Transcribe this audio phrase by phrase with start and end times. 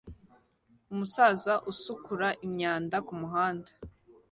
[0.91, 3.71] Umusaza usukura imyanda kumuhanda